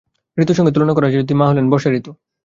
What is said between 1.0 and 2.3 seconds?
যায় যদি, মা হলেন বর্ষাঋতু।